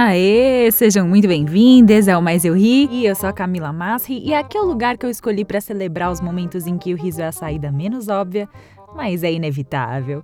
Aê, 0.00 0.70
sejam 0.70 1.08
muito 1.08 1.26
bem-vindas 1.26 2.06
ao 2.06 2.22
Mais 2.22 2.44
Eu 2.44 2.54
Ri. 2.54 2.88
E 2.88 3.04
eu 3.04 3.16
sou 3.16 3.28
a 3.28 3.32
Camila 3.32 3.72
Masri 3.72 4.22
e 4.24 4.32
aqui 4.32 4.56
é 4.56 4.60
o 4.60 4.64
lugar 4.64 4.96
que 4.96 5.04
eu 5.04 5.10
escolhi 5.10 5.44
para 5.44 5.60
celebrar 5.60 6.12
os 6.12 6.20
momentos 6.20 6.68
em 6.68 6.78
que 6.78 6.94
o 6.94 6.96
riso 6.96 7.20
é 7.20 7.26
a 7.26 7.32
saída 7.32 7.72
menos 7.72 8.06
óbvia, 8.06 8.48
mas 8.94 9.24
é 9.24 9.32
inevitável. 9.32 10.22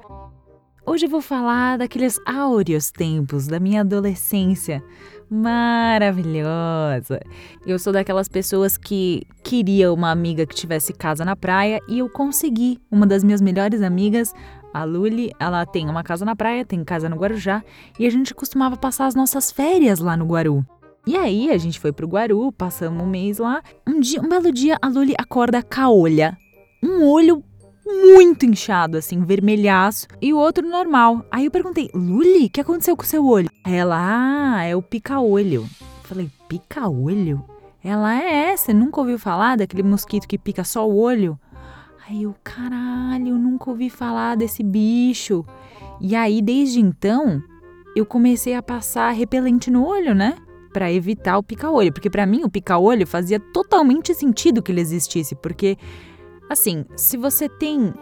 Hoje 0.86 1.06
eu 1.06 1.10
vou 1.10 1.20
falar 1.20 1.76
daqueles 1.76 2.20
áureos 2.24 2.92
tempos 2.92 3.48
da 3.48 3.58
minha 3.58 3.80
adolescência. 3.80 4.80
Maravilhosa! 5.28 7.20
Eu 7.66 7.76
sou 7.76 7.92
daquelas 7.92 8.28
pessoas 8.28 8.76
que 8.76 9.26
queria 9.42 9.92
uma 9.92 10.12
amiga 10.12 10.46
que 10.46 10.54
tivesse 10.54 10.92
casa 10.92 11.24
na 11.24 11.34
praia 11.34 11.80
e 11.88 11.98
eu 11.98 12.08
consegui. 12.08 12.78
Uma 12.92 13.08
das 13.08 13.24
minhas 13.24 13.40
melhores 13.40 13.82
amigas, 13.82 14.32
a 14.74 14.82
Luli, 14.82 15.30
ela 15.38 15.64
tem 15.64 15.88
uma 15.88 16.02
casa 16.02 16.24
na 16.24 16.34
praia, 16.34 16.64
tem 16.64 16.82
casa 16.82 17.08
no 17.08 17.16
Guarujá 17.16 17.62
e 17.96 18.06
a 18.06 18.10
gente 18.10 18.34
costumava 18.34 18.76
passar 18.76 19.06
as 19.06 19.14
nossas 19.14 19.52
férias 19.52 20.00
lá 20.00 20.16
no 20.16 20.26
Guaru. 20.26 20.66
E 21.06 21.16
aí 21.16 21.50
a 21.52 21.56
gente 21.56 21.78
foi 21.78 21.92
pro 21.92 22.08
Guaru, 22.08 22.50
passamos 22.50 23.02
um 23.02 23.06
mês 23.06 23.38
lá. 23.38 23.62
Um 23.86 24.00
dia, 24.00 24.20
um 24.20 24.28
belo 24.28 24.50
dia, 24.50 24.76
a 24.82 24.88
Luli 24.88 25.14
acorda 25.16 25.62
caolha. 25.62 26.36
Um 26.82 27.08
olho 27.08 27.44
muito 27.86 28.44
inchado, 28.46 28.96
assim, 28.96 29.22
vermelhaço, 29.22 30.08
e 30.20 30.32
o 30.32 30.38
outro 30.38 30.66
normal. 30.66 31.24
Aí 31.30 31.44
eu 31.44 31.50
perguntei, 31.50 31.90
Luli, 31.94 32.46
o 32.46 32.50
que 32.50 32.60
aconteceu 32.60 32.96
com 32.96 33.02
o 33.02 33.06
seu 33.06 33.24
olho? 33.26 33.50
Ela, 33.64 34.56
ah, 34.56 34.64
é 34.64 34.74
o 34.74 34.82
pica-olho. 34.82 35.68
Falei, 36.02 36.30
pica-olho? 36.48 37.44
Ela 37.82 38.14
é, 38.14 38.56
você 38.56 38.72
nunca 38.72 39.00
ouviu 39.00 39.18
falar 39.18 39.56
daquele 39.56 39.82
mosquito 39.82 40.26
que 40.26 40.38
pica 40.38 40.64
só 40.64 40.88
o 40.88 40.96
olho? 40.96 41.38
Aí 42.06 42.24
eu, 42.24 42.34
caralho, 42.44 43.38
nunca 43.38 43.70
ouvi 43.70 43.88
falar 43.88 44.36
desse 44.36 44.62
bicho. 44.62 45.42
E 45.98 46.14
aí, 46.14 46.42
desde 46.42 46.78
então, 46.78 47.42
eu 47.96 48.04
comecei 48.04 48.54
a 48.54 48.62
passar 48.62 49.10
repelente 49.12 49.70
no 49.70 49.86
olho, 49.86 50.14
né? 50.14 50.36
Pra 50.70 50.92
evitar 50.92 51.38
o 51.38 51.42
pica-olho. 51.42 51.90
Porque 51.90 52.10
pra 52.10 52.26
mim, 52.26 52.42
o 52.44 52.50
pica-olho 52.50 53.06
fazia 53.06 53.40
totalmente 53.40 54.14
sentido 54.14 54.62
que 54.62 54.70
ele 54.70 54.82
existisse. 54.82 55.34
Porque, 55.34 55.78
assim, 56.50 56.84
se 56.94 57.16
você 57.16 57.48
tem 57.48 57.94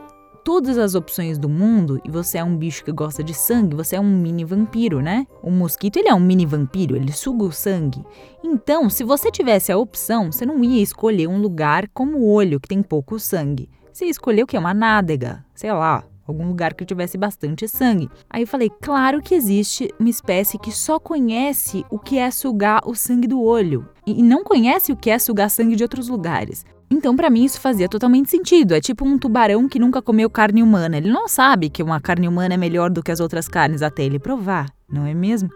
todas 0.45 0.79
as 0.79 0.97
opções 0.97 1.39
do 1.39 1.49
mundo 1.49 2.01
e 2.05 2.11
você 2.11 2.39
é 2.39 2.45
um 2.45 2.57
bicho 2.57 2.85
que 2.85 2.91
gosta 2.91 3.23
de 3.23 3.33
sangue, 3.33 3.77
você 3.77 3.95
é 3.95 4.01
um 4.01 4.19
mini 4.19 4.45
vampiro, 4.45 5.01
né? 5.01 5.29
O 5.41 5.51
mosquito, 5.53 5.99
ele 5.99 6.09
é 6.09 6.15
um 6.15 6.19
mini 6.19 6.45
vampiro, 6.45 6.97
ele 6.97 7.13
suga 7.13 7.45
o 7.45 7.53
sangue. 7.53 8.05
Então, 8.43 8.91
se 8.91 9.05
você 9.05 9.31
tivesse 9.31 9.71
a 9.71 9.79
opção, 9.79 10.33
você 10.33 10.45
não 10.45 10.65
ia 10.65 10.83
escolher 10.83 11.29
um 11.29 11.41
lugar 11.41 11.89
como 11.95 12.19
o 12.19 12.29
olho, 12.29 12.59
que 12.59 12.67
tem 12.67 12.83
pouco 12.83 13.17
sangue. 13.21 13.71
Você 13.93 14.07
ia 14.07 14.11
escolher 14.11 14.43
o 14.43 14.47
quê? 14.47 14.57
Uma 14.57 14.73
nádega, 14.73 15.45
sei 15.55 15.71
lá, 15.71 16.03
algum 16.27 16.47
lugar 16.49 16.73
que 16.73 16.85
tivesse 16.85 17.19
bastante 17.19 17.69
sangue. 17.69 18.09
Aí 18.31 18.43
eu 18.43 18.47
falei, 18.47 18.71
claro 18.81 19.21
que 19.21 19.35
existe 19.35 19.93
uma 20.01 20.09
espécie 20.09 20.59
que 20.59 20.73
só 20.73 20.99
conhece 20.99 21.85
o 21.91 21.99
que 21.99 22.17
é 22.17 22.31
sugar 22.31 22.81
o 22.87 22.95
sangue 22.95 23.29
do 23.29 23.43
olho 23.43 23.87
e 24.07 24.23
não 24.23 24.43
conhece 24.43 24.93
o 24.93 24.97
que 24.97 25.11
é 25.11 25.19
sugar 25.19 25.51
sangue 25.51 25.77
de 25.77 25.83
outros 25.83 26.09
lugares. 26.09 26.65
Então, 26.91 27.15
pra 27.17 27.31
mim, 27.31 27.45
isso 27.45 27.61
fazia 27.61 27.89
totalmente 27.89 28.31
sentido. 28.31 28.75
É 28.75 28.81
tipo 28.81 29.05
um 29.05 29.19
tubarão 29.19 29.69
que 29.69 29.79
nunca 29.79 30.03
comeu 30.03 30.29
carne 30.29 30.63
humana. 30.63 30.97
Ele 30.99 31.11
não 31.11 31.27
sabe 31.27 31.71
que 31.71 31.83
uma 31.83 32.01
carne 32.01 32.29
humana 32.29 32.55
é 32.55 32.57
melhor 32.59 32.91
do 32.91 33.03
que 33.03 33.11
as 33.11 33.21
outras 33.21 33.49
carnes 33.49 33.83
até 33.83 34.03
ele 34.05 34.19
provar, 34.19 34.71
não 34.91 35.07
é 35.07 35.15
mesmo? 35.15 35.51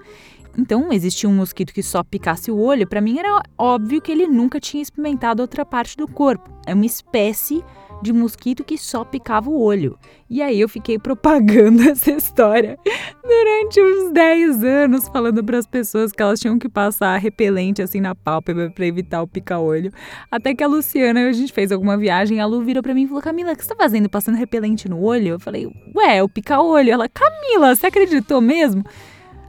Então, 0.59 0.91
existia 0.91 1.29
um 1.29 1.35
mosquito 1.35 1.75
que 1.75 1.83
só 1.83 2.03
picasse 2.03 2.51
o 2.51 2.59
olho, 2.59 2.87
pra 2.87 3.03
mim 3.03 3.19
era 3.19 3.43
óbvio 3.59 4.01
que 4.01 4.11
ele 4.11 4.27
nunca 4.27 4.59
tinha 4.59 4.83
experimentado 4.83 5.43
outra 5.43 5.67
parte 5.67 5.95
do 5.95 6.09
corpo. 6.09 6.51
É 6.67 6.73
uma 6.73 6.87
espécie 6.87 7.63
de 8.03 8.13
mosquito 8.13 8.65
que 8.65 8.77
só 8.77 9.05
picava 9.05 9.51
o 9.51 9.61
olho. 9.61 9.99
E 10.29 10.43
aí 10.43 10.61
eu 10.61 10.69
fiquei 10.69 10.99
propagando 11.01 11.83
essa 11.83 12.11
história 12.11 12.79
durante 13.23 13.81
uns 13.81 14.13
10 14.13 14.65
anos, 14.65 15.09
falando 15.09 15.43
para 15.43 15.59
as 15.59 15.67
pessoas 15.67 16.13
que 16.13 16.23
elas 16.23 16.41
tinham 16.41 16.59
que 16.59 16.69
passar 16.69 17.17
repelente 17.19 17.83
assim 17.83 18.01
na 18.01 18.15
pálpebra 18.15 18.71
para 18.71 18.87
evitar 18.87 19.23
o 19.23 19.27
pica-olho. 19.27 19.93
Até 20.31 20.55
que 20.55 20.63
a 20.63 20.67
Luciana, 20.67 21.29
a 21.29 21.33
gente 21.33 21.53
fez 21.53 21.73
alguma 21.73 21.97
viagem, 21.97 22.41
a 22.41 22.47
Lu 22.47 22.63
virou 22.63 22.83
para 22.83 22.95
mim 22.95 23.03
e 23.05 23.07
falou: 23.07 23.23
Camila, 23.23 23.53
o 23.53 23.57
que 23.57 23.65
você 23.65 23.71
tá 23.71 23.77
fazendo? 23.77 24.09
Passando 24.09 24.37
repelente 24.37 24.89
no 24.89 25.03
olho? 25.03 25.29
Eu 25.29 25.41
falei: 25.41 25.67
Ué, 25.95 26.23
o 26.23 26.29
pica-olho. 26.29 26.91
Ela, 26.91 27.09
Camila, 27.09 27.75
você 27.75 27.87
acreditou 27.87 28.41
mesmo? 28.41 28.85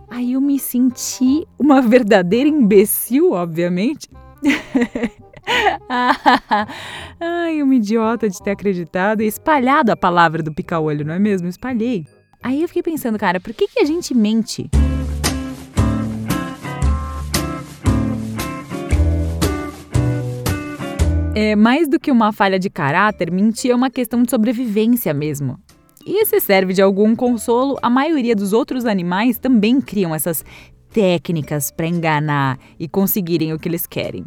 Aí 0.09 0.33
eu 0.33 0.41
me 0.41 0.57
senti 0.57 1.45
uma 1.59 1.81
verdadeira 1.81 2.47
imbecil, 2.47 3.33
obviamente. 3.33 4.09
Ai, 7.19 7.61
uma 7.63 7.75
idiota 7.75 8.29
de 8.29 8.41
ter 8.41 8.51
acreditado 8.51 9.21
e 9.21 9.27
espalhado 9.27 9.91
a 9.91 9.95
palavra 9.95 10.43
do 10.43 10.53
pica-olho, 10.53 11.05
não 11.05 11.13
é 11.13 11.19
mesmo? 11.19 11.47
Espalhei. 11.47 12.05
Aí 12.43 12.61
eu 12.61 12.67
fiquei 12.67 12.83
pensando, 12.83 13.17
cara, 13.17 13.39
por 13.39 13.53
que, 13.53 13.67
que 13.67 13.79
a 13.79 13.85
gente 13.85 14.13
mente? 14.13 14.69
É 21.33 21.55
mais 21.55 21.87
do 21.87 21.99
que 21.99 22.11
uma 22.11 22.33
falha 22.33 22.57
de 22.57 22.69
caráter, 22.69 23.31
mentir 23.31 23.71
é 23.71 23.75
uma 23.75 23.91
questão 23.91 24.23
de 24.23 24.29
sobrevivência 24.29 25.13
mesmo. 25.13 25.59
E 26.05 26.25
se 26.25 26.39
serve 26.39 26.73
de 26.73 26.81
algum 26.81 27.15
consolo, 27.15 27.77
a 27.81 27.89
maioria 27.89 28.35
dos 28.35 28.53
outros 28.53 28.85
animais 28.85 29.37
também 29.37 29.79
criam 29.79 30.15
essas 30.15 30.43
técnicas 30.91 31.69
para 31.69 31.85
enganar 31.85 32.57
e 32.79 32.87
conseguirem 32.87 33.53
o 33.53 33.59
que 33.59 33.69
eles 33.69 33.85
querem. 33.85 34.25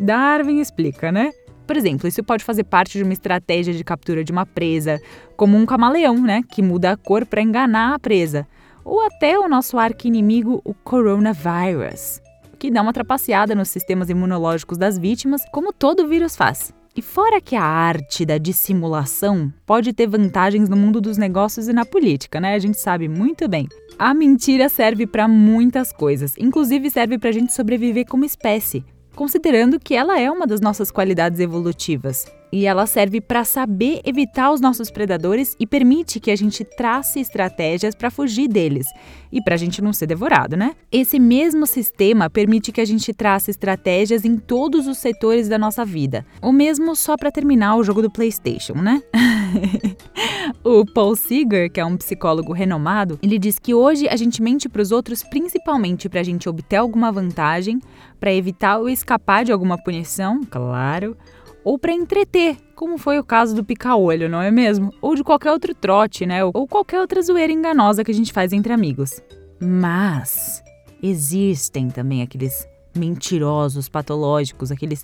Darwin 0.00 0.60
explica, 0.60 1.12
né? 1.12 1.30
Por 1.66 1.76
exemplo, 1.76 2.08
isso 2.08 2.24
pode 2.24 2.42
fazer 2.42 2.64
parte 2.64 2.98
de 2.98 3.04
uma 3.04 3.12
estratégia 3.12 3.72
de 3.72 3.84
captura 3.84 4.24
de 4.24 4.32
uma 4.32 4.46
presa, 4.46 5.00
como 5.36 5.56
um 5.56 5.66
camaleão, 5.66 6.16
né, 6.18 6.42
que 6.50 6.62
muda 6.62 6.90
a 6.90 6.96
cor 6.96 7.24
para 7.24 7.42
enganar 7.42 7.94
a 7.94 7.98
presa, 7.98 8.44
ou 8.84 9.00
até 9.06 9.38
o 9.38 9.48
nosso 9.48 9.78
arqui-inimigo, 9.78 10.60
o 10.64 10.74
coronavírus, 10.74 12.20
que 12.58 12.72
dá 12.72 12.82
uma 12.82 12.92
trapaceada 12.92 13.54
nos 13.54 13.68
sistemas 13.68 14.10
imunológicos 14.10 14.76
das 14.76 14.98
vítimas, 14.98 15.42
como 15.52 15.72
todo 15.72 16.08
vírus 16.08 16.34
faz. 16.34 16.74
E 16.96 17.02
fora 17.02 17.40
que 17.40 17.54
a 17.54 17.62
arte 17.62 18.26
da 18.26 18.36
dissimulação 18.36 19.52
pode 19.64 19.92
ter 19.92 20.08
vantagens 20.08 20.68
no 20.68 20.76
mundo 20.76 21.00
dos 21.00 21.16
negócios 21.16 21.68
e 21.68 21.72
na 21.72 21.84
política, 21.84 22.40
né? 22.40 22.54
A 22.54 22.58
gente 22.58 22.80
sabe 22.80 23.06
muito 23.06 23.48
bem. 23.48 23.68
A 23.96 24.12
mentira 24.12 24.68
serve 24.68 25.06
para 25.06 25.28
muitas 25.28 25.92
coisas, 25.92 26.34
inclusive 26.36 26.90
serve 26.90 27.16
para 27.16 27.28
a 27.28 27.32
gente 27.32 27.52
sobreviver 27.52 28.06
como 28.06 28.24
espécie 28.24 28.84
considerando 29.20 29.78
que 29.78 29.94
ela 29.94 30.18
é 30.18 30.30
uma 30.30 30.46
das 30.46 30.62
nossas 30.62 30.90
qualidades 30.90 31.40
evolutivas. 31.40 32.24
E 32.52 32.66
ela 32.66 32.86
serve 32.86 33.20
para 33.20 33.44
saber 33.44 34.00
evitar 34.04 34.50
os 34.50 34.60
nossos 34.60 34.90
predadores 34.90 35.56
e 35.58 35.66
permite 35.66 36.18
que 36.18 36.30
a 36.30 36.36
gente 36.36 36.64
trace 36.64 37.20
estratégias 37.20 37.94
para 37.94 38.10
fugir 38.10 38.48
deles 38.48 38.86
e 39.32 39.40
para 39.40 39.54
a 39.54 39.58
gente 39.58 39.80
não 39.80 39.92
ser 39.92 40.06
devorado, 40.06 40.56
né? 40.56 40.74
Esse 40.90 41.18
mesmo 41.18 41.66
sistema 41.66 42.28
permite 42.28 42.72
que 42.72 42.80
a 42.80 42.84
gente 42.84 43.12
trace 43.14 43.50
estratégias 43.50 44.24
em 44.24 44.36
todos 44.36 44.86
os 44.86 44.98
setores 44.98 45.48
da 45.48 45.58
nossa 45.58 45.84
vida, 45.84 46.26
ou 46.42 46.52
mesmo 46.52 46.96
só 46.96 47.16
para 47.16 47.30
terminar 47.30 47.76
o 47.76 47.84
jogo 47.84 48.02
do 48.02 48.10
PlayStation, 48.10 48.74
né? 48.74 49.02
o 50.64 50.84
Paul 50.84 51.14
Seeger, 51.14 51.70
que 51.70 51.80
é 51.80 51.84
um 51.84 51.96
psicólogo 51.96 52.52
renomado, 52.52 53.18
ele 53.22 53.38
diz 53.38 53.58
que 53.58 53.74
hoje 53.74 54.08
a 54.08 54.16
gente 54.16 54.42
mente 54.42 54.68
para 54.68 54.82
os 54.82 54.90
outros 54.90 55.22
principalmente 55.22 56.08
para 56.08 56.20
a 56.20 56.24
gente 56.24 56.48
obter 56.48 56.76
alguma 56.76 57.12
vantagem, 57.12 57.78
para 58.18 58.32
evitar 58.32 58.78
ou 58.78 58.88
escapar 58.88 59.44
de 59.44 59.52
alguma 59.52 59.78
punição, 59.78 60.42
claro, 60.44 61.16
ou 61.64 61.78
para 61.78 61.92
entreter, 61.92 62.56
como 62.74 62.98
foi 62.98 63.18
o 63.18 63.24
caso 63.24 63.54
do 63.54 63.64
pica-olho, 63.64 64.28
não 64.28 64.40
é 64.40 64.50
mesmo? 64.50 64.92
Ou 65.00 65.14
de 65.14 65.22
qualquer 65.22 65.52
outro 65.52 65.74
trote, 65.74 66.24
né? 66.24 66.44
Ou 66.44 66.66
qualquer 66.66 67.00
outra 67.00 67.20
zoeira 67.22 67.52
enganosa 67.52 68.04
que 68.04 68.10
a 68.10 68.14
gente 68.14 68.32
faz 68.32 68.52
entre 68.52 68.72
amigos. 68.72 69.20
Mas 69.60 70.62
existem 71.02 71.88
também 71.88 72.22
aqueles 72.22 72.66
mentirosos 72.94 73.88
patológicos, 73.88 74.70
aqueles 74.70 75.02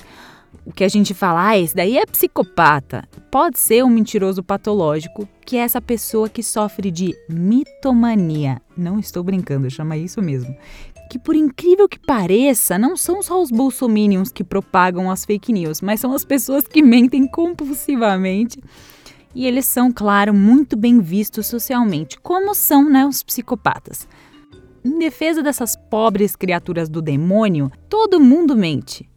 o 0.65 0.73
que 0.73 0.85
a 0.85 0.89
gente 0.89 1.13
fala, 1.13 1.49
ah, 1.49 1.59
esse 1.59 1.75
daí 1.75 1.99
é 1.99 2.07
psicopata. 2.07 3.07
Pode 3.31 3.59
ser 3.59 3.85
um 3.85 3.89
mentiroso 3.89 4.43
patológico, 4.43 5.29
que 5.45 5.57
é 5.57 5.61
essa 5.61 5.81
pessoa 5.81 6.29
que 6.29 6.43
sofre 6.43 6.91
de 6.91 7.15
mitomania. 7.29 8.61
Não 8.77 8.99
estou 8.99 9.23
brincando, 9.23 9.71
chama 9.71 9.97
isso 9.97 10.23
mesmo. 10.23 10.57
Que 11.11 11.19
por 11.19 11.37
incrível 11.37 11.89
que 11.89 11.99
pareça, 11.99 12.79
não 12.79 12.97
são 12.97 13.23
só 13.23 13.41
os 13.41 13.51
bolsominions 13.51 14.33
que 14.33 14.43
propagam 14.43 15.11
as 15.11 15.25
fake 15.25 15.53
news, 15.53 15.81
mas 15.81 16.01
são 16.01 16.13
as 16.13 16.25
pessoas 16.25 16.67
que 16.67 16.83
mentem 16.83 17.27
compulsivamente. 17.27 18.61
E 19.35 19.47
eles 19.47 19.67
são, 19.67 19.93
claro, 19.93 20.33
muito 20.33 20.77
bem 20.77 20.99
vistos 20.99 21.47
socialmente, 21.47 22.19
como 22.19 22.55
são 22.55 22.89
né, 22.89 23.07
os 23.07 23.23
psicopatas. 23.23 24.09
Em 24.83 24.99
defesa 24.99 25.43
dessas 25.43 25.77
pobres 25.77 26.35
criaturas 26.35 26.89
do 26.89 27.03
demônio, 27.03 27.71
todo 27.89 28.21
mundo 28.21 28.57
mente 28.57 29.09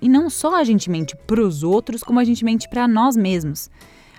E 0.00 0.08
não 0.08 0.30
só 0.30 0.56
a 0.56 0.64
gente 0.64 0.90
mente 0.90 1.14
para 1.26 1.40
os 1.40 1.62
outros, 1.62 2.02
como 2.02 2.18
a 2.18 2.24
gente 2.24 2.44
mente 2.44 2.68
para 2.68 2.88
nós 2.88 3.16
mesmos. 3.16 3.70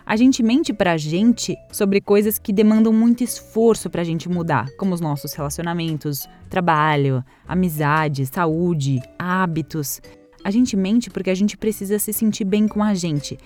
A 0.10 0.16
gente 0.16 0.42
mente 0.42 0.74
pra 0.74 0.98
gente 0.98 1.56
sobre 1.72 2.02
coisas 2.02 2.40
que 2.40 2.52
demandam 2.52 2.92
muito 2.92 3.24
esforço 3.24 3.92
pra 3.92 4.04
gente 4.04 4.28
mudar, 4.28 4.68
como 4.76 4.92
os 4.96 5.00
nossos 5.00 5.34
relacionamentos, 5.34 6.28
trabalho, 6.50 7.24
amizade, 7.48 8.26
saúde, 8.26 9.00
hábitos. 9.20 10.02
A 10.44 10.50
gente 10.50 10.76
mente 10.76 11.12
porque 11.12 11.30
a 11.30 11.36
gente 11.36 11.56
precisa 11.56 12.00
se 12.00 12.12
sentir 12.12 12.44
bem 12.44 12.68
com 12.68 12.82
a 12.82 12.96
gente. 12.96 13.38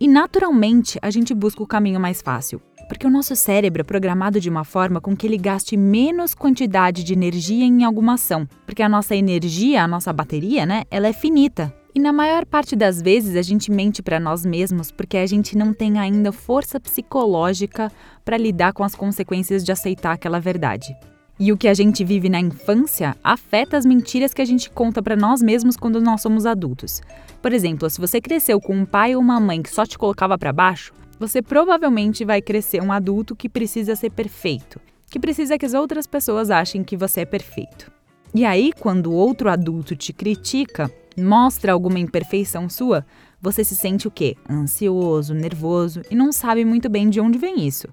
E 0.00 0.08
naturalmente 0.08 0.98
a 1.00 1.08
gente 1.08 1.32
busca 1.32 1.62
o 1.62 1.68
caminho 1.68 2.00
mais 2.00 2.20
fácil, 2.20 2.60
porque 2.88 3.06
o 3.06 3.10
nosso 3.10 3.36
cérebro 3.36 3.82
é 3.82 3.84
programado 3.84 4.40
de 4.40 4.50
uma 4.50 4.64
forma 4.64 5.00
com 5.00 5.14
que 5.14 5.24
ele 5.24 5.38
gaste 5.38 5.76
menos 5.76 6.34
quantidade 6.34 7.04
de 7.04 7.12
energia 7.12 7.64
em 7.64 7.84
alguma 7.84 8.14
ação, 8.14 8.44
porque 8.66 8.82
a 8.82 8.88
nossa 8.88 9.14
energia, 9.14 9.84
a 9.84 9.86
nossa 9.86 10.12
bateria, 10.12 10.66
né, 10.66 10.82
ela 10.90 11.06
é 11.06 11.12
finita. 11.12 11.72
E 11.94 12.00
na 12.00 12.10
maior 12.10 12.46
parte 12.46 12.74
das 12.74 13.02
vezes 13.02 13.36
a 13.36 13.42
gente 13.42 13.70
mente 13.70 14.02
para 14.02 14.18
nós 14.18 14.46
mesmos 14.46 14.90
porque 14.90 15.18
a 15.18 15.26
gente 15.26 15.56
não 15.56 15.74
tem 15.74 15.98
ainda 15.98 16.32
força 16.32 16.80
psicológica 16.80 17.92
para 18.24 18.38
lidar 18.38 18.72
com 18.72 18.82
as 18.82 18.94
consequências 18.94 19.62
de 19.62 19.70
aceitar 19.70 20.12
aquela 20.12 20.40
verdade. 20.40 20.96
E 21.38 21.52
o 21.52 21.56
que 21.56 21.68
a 21.68 21.74
gente 21.74 22.02
vive 22.02 22.30
na 22.30 22.40
infância 22.40 23.14
afeta 23.22 23.76
as 23.76 23.84
mentiras 23.84 24.32
que 24.32 24.40
a 24.40 24.44
gente 24.44 24.70
conta 24.70 25.02
para 25.02 25.16
nós 25.16 25.42
mesmos 25.42 25.76
quando 25.76 26.00
nós 26.00 26.22
somos 26.22 26.46
adultos. 26.46 27.02
Por 27.42 27.52
exemplo, 27.52 27.90
se 27.90 28.00
você 28.00 28.22
cresceu 28.22 28.58
com 28.58 28.74
um 28.74 28.86
pai 28.86 29.14
ou 29.14 29.20
uma 29.20 29.38
mãe 29.38 29.60
que 29.60 29.70
só 29.70 29.84
te 29.84 29.98
colocava 29.98 30.38
para 30.38 30.52
baixo, 30.52 30.94
você 31.18 31.42
provavelmente 31.42 32.24
vai 32.24 32.40
crescer 32.40 32.82
um 32.82 32.90
adulto 32.90 33.36
que 33.36 33.50
precisa 33.50 33.94
ser 33.96 34.10
perfeito, 34.10 34.80
que 35.10 35.20
precisa 35.20 35.58
que 35.58 35.66
as 35.66 35.74
outras 35.74 36.06
pessoas 36.06 36.50
achem 36.50 36.82
que 36.82 36.96
você 36.96 37.20
é 37.20 37.26
perfeito. 37.26 37.92
E 38.34 38.46
aí, 38.46 38.72
quando 38.80 39.12
outro 39.12 39.50
adulto 39.50 39.94
te 39.94 40.10
critica, 40.10 40.90
mostra 41.18 41.70
alguma 41.70 41.98
imperfeição 41.98 42.66
sua, 42.66 43.04
você 43.42 43.62
se 43.62 43.76
sente 43.76 44.08
o 44.08 44.10
quê? 44.10 44.36
Ansioso, 44.48 45.34
nervoso 45.34 46.00
e 46.10 46.14
não 46.14 46.32
sabe 46.32 46.64
muito 46.64 46.88
bem 46.88 47.10
de 47.10 47.20
onde 47.20 47.38
vem 47.38 47.66
isso. 47.66 47.88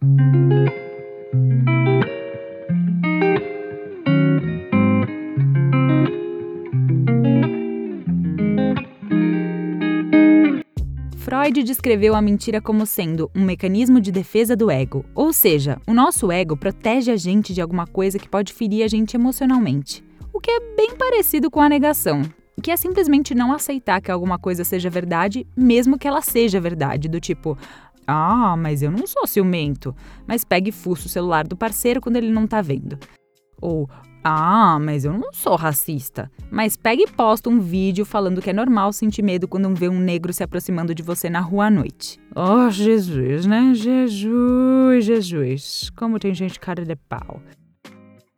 Freud 11.18 11.64
descreveu 11.64 12.16
a 12.16 12.22
mentira 12.22 12.62
como 12.62 12.86
sendo 12.86 13.30
um 13.36 13.44
mecanismo 13.44 14.00
de 14.00 14.10
defesa 14.10 14.56
do 14.56 14.72
ego, 14.72 15.04
ou 15.14 15.34
seja, 15.34 15.82
o 15.86 15.94
nosso 15.94 16.32
ego 16.32 16.56
protege 16.56 17.12
a 17.12 17.18
gente 17.18 17.54
de 17.54 17.60
alguma 17.60 17.86
coisa 17.86 18.18
que 18.18 18.30
pode 18.30 18.54
ferir 18.54 18.84
a 18.84 18.88
gente 18.88 19.16
emocionalmente. 19.16 20.08
O 20.40 20.42
que 20.42 20.52
é 20.52 20.60
bem 20.74 20.96
parecido 20.96 21.52
com 21.52 21.60
a 21.60 21.68
negação, 21.68 22.22
que 22.64 22.72
é 22.72 22.78
simplesmente 22.78 23.36
não 23.36 23.52
aceitar 23.52 24.00
que 24.00 24.10
alguma 24.10 24.40
coisa 24.40 24.64
seja 24.64 24.90
verdade, 24.90 25.46
mesmo 25.54 26.00
que 26.00 26.08
ela 26.08 26.22
seja 26.22 26.62
verdade, 26.62 27.10
do 27.10 27.20
tipo, 27.20 27.58
ah, 28.08 28.56
mas 28.56 28.82
eu 28.82 28.90
não 28.90 29.06
sou 29.06 29.28
ciumento, 29.28 29.94
mas 30.26 30.46
pegue 30.46 30.70
e 30.70 30.72
fuça 30.72 31.08
o 31.08 31.10
celular 31.10 31.46
do 31.46 31.58
parceiro 31.58 32.00
quando 32.00 32.16
ele 32.16 32.32
não 32.32 32.48
tá 32.48 32.62
vendo. 32.62 32.98
Ou, 33.62 33.90
ah, 34.24 34.80
mas 34.80 35.04
eu 35.04 35.12
não 35.12 35.34
sou 35.34 35.58
racista, 35.58 36.32
mas 36.50 36.78
pegue 36.78 37.04
e 37.04 37.12
posta 37.12 37.50
um 37.50 37.60
vídeo 37.60 38.06
falando 38.06 38.42
que 38.42 38.50
é 38.50 38.54
normal 38.54 38.94
sentir 38.94 39.22
medo 39.22 39.46
quando 39.46 39.76
vê 39.76 39.90
um 39.90 40.00
negro 40.00 40.32
se 40.32 40.42
aproximando 40.42 40.96
de 40.96 41.04
você 41.04 41.30
na 41.30 41.42
rua 41.42 41.66
à 41.66 41.70
noite. 41.70 42.18
Oh, 42.34 42.70
Jesus, 42.70 43.46
né? 43.46 43.74
Jesus, 43.74 45.04
Jesus. 45.04 45.92
Como 45.98 46.18
tem 46.18 46.34
gente 46.34 46.62
cara 46.62 46.86
de 46.86 46.96
pau. 46.96 47.42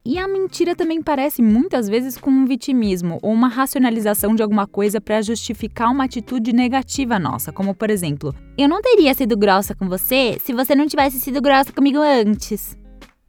E 0.03 0.17
a 0.17 0.27
mentira 0.27 0.75
também 0.75 0.99
parece 0.99 1.43
muitas 1.43 1.87
vezes 1.87 2.17
com 2.17 2.31
um 2.31 2.45
vitimismo 2.45 3.19
ou 3.21 3.31
uma 3.31 3.47
racionalização 3.47 4.33
de 4.33 4.41
alguma 4.41 4.65
coisa 4.65 4.99
para 4.99 5.21
justificar 5.21 5.91
uma 5.91 6.05
atitude 6.05 6.51
negativa 6.51 7.19
nossa, 7.19 7.51
como 7.51 7.75
por 7.75 7.91
exemplo, 7.91 8.33
eu 8.57 8.67
não 8.67 8.81
teria 8.81 9.13
sido 9.13 9.37
grossa 9.37 9.75
com 9.75 9.87
você 9.87 10.39
se 10.43 10.53
você 10.53 10.73
não 10.73 10.87
tivesse 10.87 11.19
sido 11.19 11.39
grossa 11.39 11.71
comigo 11.71 11.99
antes. 11.99 12.75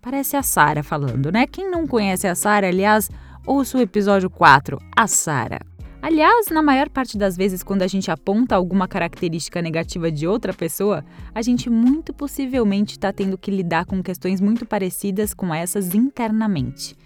Parece 0.01 0.35
a 0.35 0.43
Sara 0.43 0.83
falando, 0.83 1.31
né? 1.31 1.47
Quem 1.47 1.71
não 1.71 1.87
conhece 1.87 2.27
a 2.27 2.35
Sara, 2.35 2.69
aliás, 2.69 3.11
ouça 3.47 3.77
o 3.77 3.81
episódio 3.83 4.31
4, 4.31 4.79
a 4.97 5.07
Sara. 5.07 5.61
Aliás, 6.03 6.49
na 6.49 6.61
maior 6.61 6.89
parte 6.89 7.17
das 7.17 7.37
vezes, 7.37 7.63
quando 7.63 7.83
a 7.83 7.87
gente 7.87 8.11
aponta 8.11 8.57
alguma 8.57 8.89
característica 8.89 9.63
negativa 9.63 10.11
de 10.11 10.27
outra 10.27 10.53
pessoa, 10.53 11.05
a 11.33 11.41
gente 11.41 11.71
muito 11.71 12.13
possivelmente 12.13 12.95
está 12.95 13.13
tendo 13.13 13.39
que 13.39 13.53
lidar 13.53 13.87
com 13.87 14.03
questões 14.03 14.41
muito 14.41 14.67
parecidas 14.67 15.33
com 15.33 15.55
essas 15.55 15.95
internamente. 15.95 16.97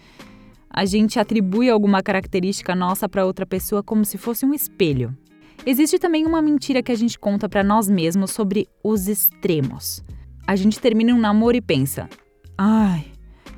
A 0.70 0.86
gente 0.86 1.20
atribui 1.20 1.68
alguma 1.68 2.02
característica 2.02 2.74
nossa 2.74 3.06
para 3.06 3.26
outra 3.26 3.44
pessoa 3.44 3.82
como 3.82 4.02
se 4.02 4.16
fosse 4.16 4.46
um 4.46 4.54
espelho. 4.54 5.14
Existe 5.66 5.98
também 5.98 6.24
uma 6.24 6.40
mentira 6.40 6.82
que 6.82 6.92
a 6.92 6.96
gente 6.96 7.18
conta 7.18 7.50
para 7.50 7.62
nós 7.62 7.90
mesmos 7.90 8.30
sobre 8.30 8.66
os 8.82 9.08
extremos. 9.08 10.02
A 10.46 10.56
gente 10.56 10.80
termina 10.80 11.12
um 11.12 11.20
namoro 11.20 11.54
e 11.54 11.60
pensa: 11.60 12.08
ai, 12.56 13.04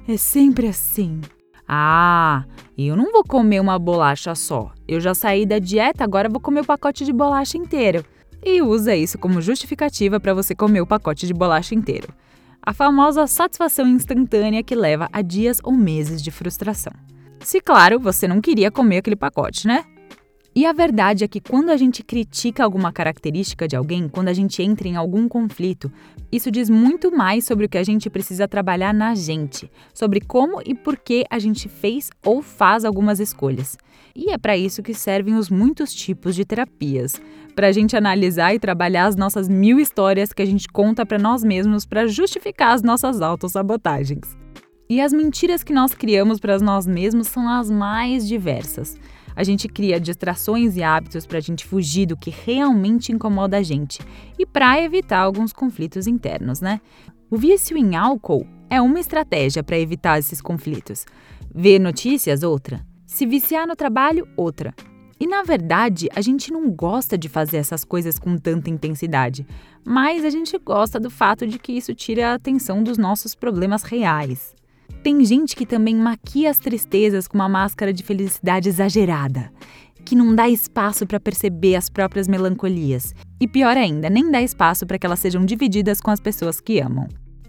é 0.08 0.16
sempre 0.16 0.66
assim. 0.66 1.20
Ah, 1.68 2.44
eu 2.78 2.96
não 2.96 3.12
vou 3.12 3.22
comer 3.22 3.60
uma 3.60 3.78
bolacha 3.78 4.34
só. 4.34 4.72
Eu 4.86 5.00
já 5.00 5.14
saí 5.14 5.44
da 5.44 5.58
dieta, 5.58 6.02
agora 6.02 6.28
vou 6.28 6.40
comer 6.40 6.60
o 6.60 6.64
pacote 6.64 7.04
de 7.04 7.12
bolacha 7.12 7.58
inteiro. 7.58 8.02
E 8.42 8.62
usa 8.62 8.96
isso 8.96 9.18
como 9.18 9.42
justificativa 9.42 10.18
para 10.18 10.32
você 10.32 10.54
comer 10.54 10.80
o 10.80 10.86
pacote 10.86 11.26
de 11.26 11.34
bolacha 11.34 11.74
inteiro. 11.74 12.08
A 12.62 12.72
famosa 12.72 13.26
satisfação 13.26 13.86
instantânea 13.86 14.62
que 14.62 14.74
leva 14.74 15.08
a 15.12 15.20
dias 15.20 15.60
ou 15.62 15.72
meses 15.72 16.22
de 16.22 16.30
frustração. 16.30 16.92
Se, 17.40 17.60
claro, 17.60 18.00
você 18.00 18.26
não 18.26 18.40
queria 18.40 18.70
comer 18.70 18.98
aquele 18.98 19.16
pacote, 19.16 19.66
né? 19.66 19.84
E 20.58 20.66
a 20.66 20.72
verdade 20.72 21.22
é 21.22 21.28
que 21.28 21.40
quando 21.40 21.70
a 21.70 21.76
gente 21.76 22.02
critica 22.02 22.64
alguma 22.64 22.90
característica 22.90 23.68
de 23.68 23.76
alguém, 23.76 24.08
quando 24.08 24.26
a 24.26 24.32
gente 24.32 24.60
entra 24.60 24.88
em 24.88 24.96
algum 24.96 25.28
conflito, 25.28 25.88
isso 26.32 26.50
diz 26.50 26.68
muito 26.68 27.16
mais 27.16 27.44
sobre 27.44 27.66
o 27.66 27.68
que 27.68 27.78
a 27.78 27.84
gente 27.84 28.10
precisa 28.10 28.48
trabalhar 28.48 28.92
na 28.92 29.14
gente, 29.14 29.70
sobre 29.94 30.20
como 30.20 30.60
e 30.66 30.74
por 30.74 30.96
que 30.96 31.24
a 31.30 31.38
gente 31.38 31.68
fez 31.68 32.10
ou 32.26 32.42
faz 32.42 32.84
algumas 32.84 33.20
escolhas. 33.20 33.78
E 34.16 34.32
é 34.32 34.36
para 34.36 34.56
isso 34.56 34.82
que 34.82 34.92
servem 34.94 35.36
os 35.36 35.48
muitos 35.48 35.94
tipos 35.94 36.34
de 36.34 36.44
terapias, 36.44 37.22
para 37.54 37.68
a 37.68 37.72
gente 37.72 37.96
analisar 37.96 38.52
e 38.52 38.58
trabalhar 38.58 39.06
as 39.06 39.14
nossas 39.14 39.48
mil 39.48 39.78
histórias 39.78 40.32
que 40.32 40.42
a 40.42 40.46
gente 40.46 40.66
conta 40.66 41.06
para 41.06 41.20
nós 41.20 41.44
mesmos 41.44 41.86
para 41.86 42.08
justificar 42.08 42.74
as 42.74 42.82
nossas 42.82 43.22
autossabotagens. 43.22 44.36
E 44.90 45.00
as 45.00 45.12
mentiras 45.12 45.62
que 45.62 45.72
nós 45.72 45.94
criamos 45.94 46.40
para 46.40 46.58
nós 46.58 46.84
mesmos 46.84 47.28
são 47.28 47.48
as 47.48 47.70
mais 47.70 48.26
diversas. 48.26 48.98
A 49.38 49.44
gente 49.44 49.68
cria 49.68 50.00
distrações 50.00 50.76
e 50.76 50.82
hábitos 50.82 51.24
para 51.24 51.38
a 51.38 51.40
gente 51.40 51.64
fugir 51.64 52.06
do 52.06 52.16
que 52.16 52.28
realmente 52.28 53.12
incomoda 53.12 53.58
a 53.58 53.62
gente 53.62 54.00
e 54.36 54.44
para 54.44 54.82
evitar 54.82 55.20
alguns 55.20 55.52
conflitos 55.52 56.08
internos, 56.08 56.60
né? 56.60 56.80
O 57.30 57.36
vício 57.36 57.78
em 57.78 57.94
álcool 57.94 58.44
é 58.68 58.82
uma 58.82 58.98
estratégia 58.98 59.62
para 59.62 59.78
evitar 59.78 60.18
esses 60.18 60.40
conflitos. 60.40 61.06
Ver 61.54 61.78
notícias, 61.78 62.42
outra. 62.42 62.84
Se 63.06 63.26
viciar 63.26 63.64
no 63.64 63.76
trabalho, 63.76 64.26
outra. 64.36 64.74
E 65.20 65.26
na 65.28 65.44
verdade, 65.44 66.08
a 66.16 66.20
gente 66.20 66.52
não 66.52 66.68
gosta 66.68 67.16
de 67.16 67.28
fazer 67.28 67.58
essas 67.58 67.84
coisas 67.84 68.18
com 68.18 68.36
tanta 68.36 68.70
intensidade, 68.70 69.46
mas 69.84 70.24
a 70.24 70.30
gente 70.30 70.58
gosta 70.58 70.98
do 70.98 71.10
fato 71.10 71.46
de 71.46 71.60
que 71.60 71.70
isso 71.70 71.94
tira 71.94 72.32
a 72.32 72.34
atenção 72.34 72.82
dos 72.82 72.98
nossos 72.98 73.36
problemas 73.36 73.84
reais. 73.84 74.52
Tem 75.08 75.24
gente 75.24 75.56
que 75.56 75.64
também 75.64 75.96
maquia 75.96 76.50
as 76.50 76.58
tristezas 76.58 77.26
com 77.26 77.38
uma 77.38 77.48
máscara 77.48 77.94
de 77.94 78.02
felicidade 78.02 78.68
exagerada, 78.68 79.50
que 80.04 80.14
não 80.14 80.34
dá 80.34 80.46
espaço 80.50 81.06
para 81.06 81.18
perceber 81.18 81.76
as 81.76 81.88
próprias 81.88 82.28
melancolias. 82.28 83.14
E 83.40 83.48
pior 83.48 83.74
ainda, 83.74 84.10
nem 84.10 84.30
dá 84.30 84.42
espaço 84.42 84.86
para 84.86 84.98
que 84.98 85.06
elas 85.06 85.18
sejam 85.18 85.46
divididas 85.46 85.98
com 85.98 86.10
as 86.10 86.20
pessoas 86.20 86.60
que 86.60 86.78
amam. 86.78 87.08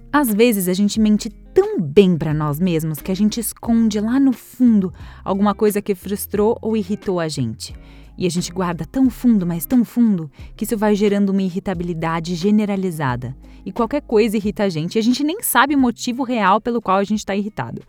Às 0.10 0.34
vezes 0.34 0.70
a 0.70 0.74
gente 0.74 1.01
mente 1.01 1.30
tão 1.54 1.82
bem 1.82 2.18
para 2.18 2.34
nós 2.34 2.62
mesmos 2.62 3.01
que 3.01 3.12
a 3.12 3.16
gente 3.16 3.42
esconde 3.42 4.00
lá 4.00 4.22
no 4.22 4.32
fundo 4.32 4.94
alguma 5.22 5.54
coisa 5.54 5.82
que 5.82 5.94
frustrou 5.94 6.58
ou 6.62 6.78
irritou 6.78 7.20
a 7.20 7.28
gente. 7.28 7.75
E 8.20 8.28
a 8.28 8.30
gente 8.30 8.52
guarda 8.52 8.86
tão 8.86 9.10
fundo, 9.10 9.48
mas 9.48 9.66
tão 9.66 9.86
fundo, 9.86 10.30
que 10.54 10.66
isso 10.66 10.78
vai 10.78 10.94
gerando 10.94 11.30
uma 11.30 11.42
irritabilidade 11.42 12.36
generalizada. 12.36 13.34
E 13.66 13.72
qualquer 13.72 14.02
coisa 14.02 14.36
irrita 14.36 14.64
a 14.64 14.70
gente 14.70 14.98
e 14.98 15.00
a 15.00 15.02
gente 15.02 15.24
nem 15.24 15.42
sabe 15.42 15.74
o 15.74 15.80
motivo 15.80 16.24
real 16.24 16.60
pelo 16.60 16.82
qual 16.82 16.98
a 16.98 17.04
gente 17.06 17.20
está 17.20 17.34
irritado. 17.34 17.82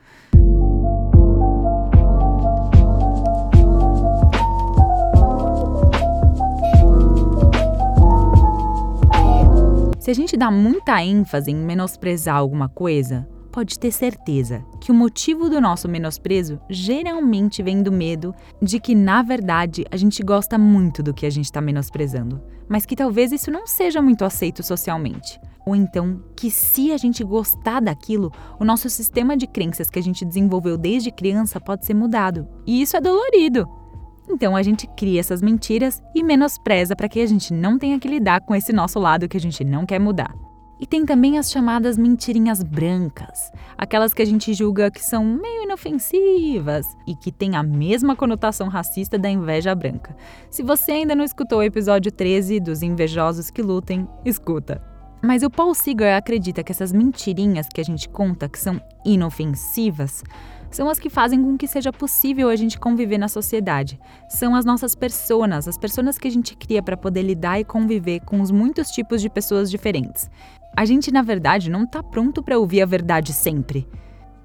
Se 9.99 10.13
a 10.13 10.15
gente 10.15 10.37
dá 10.37 10.49
muita 10.49 11.03
ênfase 11.03 11.51
em 11.51 11.57
menosprezar 11.57 12.37
alguma 12.37 12.69
coisa, 12.69 13.29
pode 13.50 13.78
ter 13.78 13.90
certeza 13.90 14.64
que 14.80 14.90
o 14.90 14.95
motivo 14.95 15.50
do 15.50 15.61
nosso 15.61 15.88
menosprezo 15.88 16.61
geralmente 16.69 17.62
vem 17.62 17.83
do 17.83 17.92
medo 17.92 18.35
de 18.62 18.80
que, 18.80 18.95
na 18.95 19.23
verdade, 19.23 19.85
a 19.90 19.97
gente 19.97 20.23
gosta 20.23 20.57
muito 20.57 21.02
do 21.02 21.12
que 21.12 21.26
a 21.26 21.30
gente 21.30 21.47
está 21.47 21.61
menosprezando, 21.61 22.40
mas 22.69 22.87
que 22.87 22.97
talvez 22.97 23.33
isso 23.33 23.50
não 23.50 23.66
seja 23.66 24.00
muito 24.00 24.25
aceito 24.25 24.62
socialmente. 24.62 25.38
Ou 25.66 25.76
então 25.76 26.23
que, 26.37 26.50
se 26.50 26.92
a 26.92 26.97
gente 26.97 27.23
gostar 27.23 27.80
daquilo, 27.80 28.33
o 28.59 28.64
nosso 28.64 28.88
sistema 28.88 29.37
de 29.37 29.47
crenças 29.47 29.90
que 29.90 29.99
a 29.99 30.02
gente 30.02 30.25
desenvolveu 30.25 30.78
desde 30.78 31.11
criança 31.11 31.61
pode 31.61 31.85
ser 31.85 31.95
mudado. 31.95 32.49
E 32.66 32.80
isso 32.80 32.97
é 32.97 33.00
dolorido. 33.00 33.69
Então 34.28 34.54
a 34.57 34.62
gente 34.62 34.87
cria 34.97 35.21
essas 35.21 35.42
mentiras 35.42 36.00
e 36.14 36.23
menospreza 36.23 36.95
para 36.95 37.09
que 37.09 37.21
a 37.21 37.26
gente 37.26 37.52
não 37.52 37.78
tenha 37.78 37.99
que 37.99 38.09
lidar 38.09 38.40
com 38.40 38.54
esse 38.54 38.73
nosso 38.73 38.99
lado 38.99 39.28
que 39.28 39.37
a 39.37 39.40
gente 39.40 39.64
não 39.64 39.85
quer 39.85 39.99
mudar. 39.99 40.33
E 40.81 40.87
tem 40.87 41.05
também 41.05 41.39
as 41.39 41.51
chamadas 41.51 41.99
mentirinhas 41.99 42.63
brancas, 42.63 43.53
aquelas 43.77 44.15
que 44.15 44.23
a 44.23 44.25
gente 44.25 44.55
julga 44.55 44.91
que 44.91 45.05
são 45.05 45.23
meio 45.23 45.65
inofensivas 45.65 46.87
e 47.07 47.15
que 47.15 47.31
têm 47.31 47.55
a 47.55 47.63
mesma 47.63 48.17
conotação 48.17 48.67
racista 48.69 49.19
da 49.19 49.29
inveja 49.29 49.75
branca. 49.75 50.17
Se 50.49 50.63
você 50.63 50.93
ainda 50.93 51.15
não 51.15 51.23
escutou 51.23 51.59
o 51.59 51.63
episódio 51.63 52.11
13 52.11 52.61
dos 52.61 52.83
Invejosos 52.83 53.51
que 53.51 53.61
Lutem, 53.61 54.09
escuta. 54.25 54.83
Mas 55.23 55.43
o 55.43 55.51
Paul 55.51 55.75
Seeger 55.75 56.17
acredita 56.17 56.65
que 56.65 56.73
essas 56.73 56.95
mentirinhas 56.95 57.69
que 57.69 57.81
a 57.83 57.85
gente 57.85 58.09
conta 58.09 58.49
que 58.49 58.59
são 58.59 58.81
inofensivas 59.05 60.25
são 60.71 60.89
as 60.89 60.99
que 60.99 61.11
fazem 61.11 61.43
com 61.43 61.59
que 61.59 61.67
seja 61.67 61.93
possível 61.93 62.49
a 62.49 62.57
gente 62.57 62.79
conviver 62.79 63.19
na 63.19 63.29
sociedade. 63.29 64.01
São 64.29 64.55
as 64.55 64.65
nossas 64.65 64.95
personas, 64.95 65.67
as 65.67 65.77
pessoas 65.77 66.17
que 66.17 66.29
a 66.29 66.31
gente 66.31 66.57
cria 66.57 66.83
para 66.83 66.97
poder 66.97 67.23
lidar 67.23 67.61
e 67.61 67.65
conviver 67.65 68.21
com 68.21 68.41
os 68.41 68.51
muitos 68.51 68.89
tipos 68.91 69.21
de 69.21 69.29
pessoas 69.29 69.71
diferentes. 69.71 70.31
A 70.77 70.85
gente, 70.85 71.11
na 71.11 71.23
verdade, 71.23 71.71
não 71.71 71.85
está 71.85 72.03
pronto 72.03 72.43
para 72.43 72.59
ouvir 72.59 72.83
a 72.83 72.87
verdade 72.87 73.33
sempre. 73.33 73.89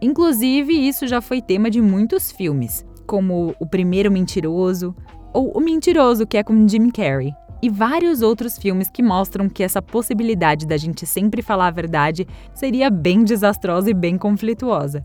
Inclusive, 0.02 0.74
isso 0.74 1.08
já 1.08 1.22
foi 1.22 1.42
tema 1.42 1.70
de 1.70 1.82
muitos 1.82 2.32
filmes, 2.32 2.86
como 3.08 3.56
O 3.60 3.66
Primeiro 3.66 4.12
Mentiroso 4.12 4.96
ou 5.34 5.52
O 5.52 5.60
Mentiroso, 5.60 6.28
que 6.28 6.38
é 6.38 6.44
com 6.44 6.68
Jim 6.68 6.90
Carrey 6.90 7.34
e 7.66 7.70
vários 7.70 8.22
outros 8.22 8.58
filmes 8.60 8.92
que 8.92 9.02
mostram 9.02 9.50
que 9.50 9.64
essa 9.64 9.82
possibilidade 9.82 10.68
da 10.68 10.78
gente 10.78 11.04
sempre 11.06 11.42
falar 11.42 11.68
a 11.68 11.72
verdade 11.72 12.28
seria 12.54 12.92
bem 12.92 13.24
desastrosa 13.24 13.90
e 13.90 13.94
bem 13.94 14.20
conflituosa. 14.20 15.04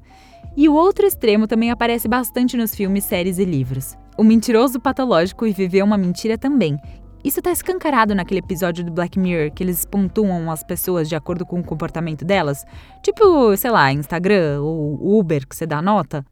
E 0.55 0.69
o 0.69 0.75
outro 0.75 1.07
extremo 1.07 1.47
também 1.47 1.71
aparece 1.71 2.07
bastante 2.07 2.59
nos 2.59 2.75
filmes, 2.75 3.05
séries 3.05 3.39
e 3.39 3.47
livros. 3.47 3.97
O 4.19 4.23
mentiroso 4.23 4.79
patológico 4.79 5.47
e 5.47 5.53
viver 5.53 5.83
uma 5.83 5.97
mentira 5.97 6.37
também. 6.37 6.77
Isso 7.23 7.41
está 7.41 7.51
escancarado 7.51 8.15
naquele 8.15 8.41
episódio 8.41 8.83
do 8.83 8.91
Black 8.91 9.19
Mirror 9.19 9.53
que 9.53 9.63
eles 9.63 9.85
pontuam 9.85 10.51
as 10.51 10.65
pessoas 10.65 11.09
de 11.09 11.15
acordo 11.15 11.45
com 11.45 11.61
o 11.61 11.65
comportamento 11.65 12.25
delas. 12.25 12.65
Tipo, 13.03 13.55
sei 13.59 13.71
lá, 13.71 13.93
Instagram 13.93 14.63
ou 14.63 15.19
Uber, 15.19 15.47
que 15.47 15.55
você 15.55 15.67
dá 15.67 15.83
nota. 15.83 16.25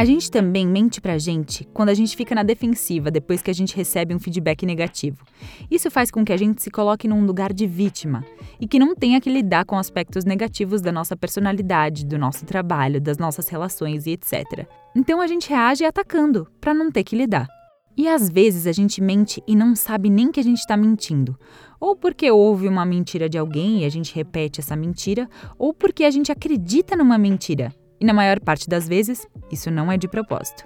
A 0.00 0.04
gente 0.06 0.30
também 0.30 0.66
mente 0.66 0.98
pra 0.98 1.18
gente 1.18 1.68
quando 1.74 1.90
a 1.90 1.94
gente 1.94 2.16
fica 2.16 2.34
na 2.34 2.42
defensiva 2.42 3.10
depois 3.10 3.42
que 3.42 3.50
a 3.50 3.54
gente 3.54 3.76
recebe 3.76 4.14
um 4.14 4.18
feedback 4.18 4.64
negativo. 4.64 5.22
Isso 5.70 5.90
faz 5.90 6.10
com 6.10 6.24
que 6.24 6.32
a 6.32 6.38
gente 6.38 6.62
se 6.62 6.70
coloque 6.70 7.06
num 7.06 7.26
lugar 7.26 7.52
de 7.52 7.66
vítima 7.66 8.24
e 8.58 8.66
que 8.66 8.78
não 8.78 8.94
tenha 8.94 9.20
que 9.20 9.28
lidar 9.28 9.66
com 9.66 9.76
aspectos 9.76 10.24
negativos 10.24 10.80
da 10.80 10.90
nossa 10.90 11.14
personalidade, 11.14 12.06
do 12.06 12.16
nosso 12.16 12.46
trabalho, 12.46 12.98
das 12.98 13.18
nossas 13.18 13.46
relações 13.50 14.06
e 14.06 14.12
etc. 14.12 14.66
Então 14.96 15.20
a 15.20 15.26
gente 15.26 15.50
reage 15.50 15.84
atacando 15.84 16.48
para 16.58 16.72
não 16.72 16.90
ter 16.90 17.04
que 17.04 17.14
lidar. 17.14 17.46
E 17.94 18.08
às 18.08 18.30
vezes 18.30 18.66
a 18.66 18.72
gente 18.72 19.02
mente 19.02 19.42
e 19.46 19.54
não 19.54 19.76
sabe 19.76 20.08
nem 20.08 20.32
que 20.32 20.40
a 20.40 20.44
gente 20.44 20.60
está 20.60 20.78
mentindo. 20.78 21.38
Ou 21.78 21.94
porque 21.94 22.30
houve 22.30 22.68
uma 22.68 22.86
mentira 22.86 23.28
de 23.28 23.36
alguém 23.36 23.82
e 23.82 23.84
a 23.84 23.90
gente 23.90 24.14
repete 24.14 24.60
essa 24.60 24.74
mentira, 24.74 25.28
ou 25.58 25.74
porque 25.74 26.04
a 26.04 26.10
gente 26.10 26.32
acredita 26.32 26.96
numa 26.96 27.18
mentira 27.18 27.70
e 28.00 28.04
na 28.04 28.14
maior 28.14 28.40
parte 28.40 28.68
das 28.68 28.88
vezes, 28.88 29.26
isso 29.52 29.70
não 29.70 29.92
é 29.92 29.96
de 29.96 30.08
propósito. 30.08 30.64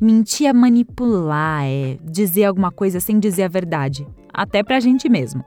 Mentir 0.00 0.46
é 0.46 0.52
manipular, 0.52 1.64
é 1.64 1.98
dizer 2.02 2.44
alguma 2.44 2.70
coisa 2.70 3.00
sem 3.00 3.18
dizer 3.18 3.44
a 3.44 3.48
verdade, 3.48 4.06
até 4.32 4.62
pra 4.62 4.80
gente 4.80 5.08
mesmo. 5.08 5.44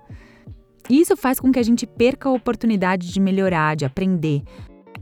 E 0.90 1.00
isso 1.00 1.16
faz 1.18 1.40
com 1.40 1.52
que 1.52 1.60
a 1.60 1.64
gente 1.64 1.86
perca 1.86 2.30
a 2.30 2.32
oportunidade 2.32 3.12
de 3.12 3.20
melhorar, 3.20 3.76
de 3.76 3.86
aprender. 3.86 4.42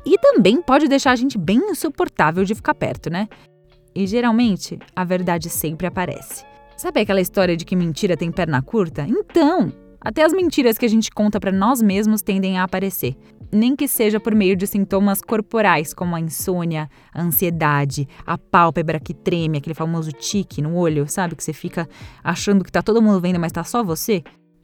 E 0.06 0.18
também 0.18 0.62
pode 0.62 0.88
deixar 0.88 1.12
a 1.12 1.16
gente 1.16 1.38
bem 1.38 1.58
insuportável 1.58 2.44
de 2.44 2.56
ficar 2.56 2.76
perto, 2.76 3.10
né? 3.10 3.28
E 3.94 4.06
geralmente, 4.06 4.78
a 4.96 5.04
verdade 5.04 5.50
sempre 5.50 5.88
aparece. 5.88 6.44
Sabe 6.76 7.00
aquela 7.00 7.22
história 7.22 7.56
de 7.56 7.66
que 7.66 7.76
mentira 7.76 8.18
tem 8.18 8.32
perna 8.32 8.62
curta? 8.62 9.06
Então, 9.08 9.72
até 10.02 10.24
as 10.24 10.34
mentiras 10.34 10.78
que 10.78 10.86
a 10.86 10.90
gente 10.90 11.10
conta 11.10 11.40
para 11.40 11.52
nós 11.52 11.82
mesmos 11.82 12.22
tendem 12.22 12.60
a 12.60 12.64
aparecer 12.64 13.16
nem 13.52 13.76
que 13.76 13.88
seja 13.88 14.20
por 14.20 14.34
meio 14.36 14.56
de 14.56 14.68
sintomas 14.68 15.22
corporais, 15.22 15.94
como 15.94 16.16
a 16.16 16.20
insônia, 16.20 16.90
a 17.14 17.22
ansiedade, 17.22 18.08
a 18.26 18.38
pálpebra 18.38 19.00
que 19.00 19.14
treme, 19.14 19.58
aquele 19.58 19.74
famoso 19.74 20.12
tique 20.12 20.62
no 20.62 20.76
olho, 20.76 21.08
sabe? 21.08 21.36
Que 21.36 21.44
você 21.44 21.54
fica 21.54 21.88
achando 22.24 22.64
que 22.64 22.72
tá 22.72 22.82
todo 22.82 23.02
mundo 23.02 23.20
vendo, 23.20 23.40
mas 23.40 23.52
tá 23.52 23.64
só 23.64 23.84
você. 23.84 24.24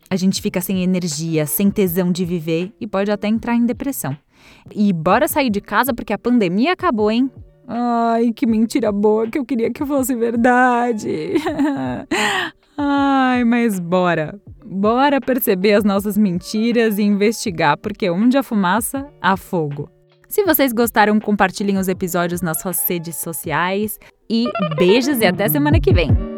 A 0.10 0.16
gente 0.16 0.42
fica 0.42 0.60
sem 0.60 0.84
energia, 0.84 1.46
sem 1.46 1.72
tesão 1.72 2.12
de 2.12 2.26
viver 2.26 2.74
e 2.80 2.86
pode 2.86 3.10
até 3.10 3.28
entrar 3.28 3.56
em 3.56 3.66
depressão. 3.66 4.18
E 4.76 4.92
bora 4.92 5.28
sair 5.28 5.50
de 5.50 5.62
casa 5.62 5.94
porque 5.94 6.12
a 6.12 6.18
pandemia 6.18 6.74
acabou, 6.74 7.10
hein? 7.10 7.32
Ai, 7.68 8.34
que 8.34 8.46
mentira 8.46 8.92
boa 8.92 9.28
que 9.28 9.38
eu 9.38 9.46
queria 9.46 9.72
que 9.72 9.86
fosse 9.86 10.14
verdade. 10.16 11.36
Ai, 12.84 13.44
mas 13.44 13.80
bora. 13.80 14.42
Bora 14.66 15.22
perceber 15.22 15.74
as 15.74 15.84
nossas 15.84 16.18
mentiras 16.18 16.98
e 16.98 17.04
investigar, 17.04 17.78
porque 17.78 18.10
onde 18.10 18.38
há 18.38 18.44
fumaça, 18.44 19.08
há 19.22 19.38
fogo. 19.38 19.88
Se 20.28 20.44
vocês 20.44 20.74
gostaram, 20.74 21.20
compartilhem 21.20 21.78
os 21.78 21.88
episódios 21.88 22.42
nas 22.42 22.60
suas 22.60 22.84
redes 22.90 23.18
sociais. 23.18 24.00
E 24.28 24.46
beijos 24.78 25.20
e 25.20 25.26
até 25.26 25.48
semana 25.48 25.80
que 25.80 25.94
vem! 25.94 26.31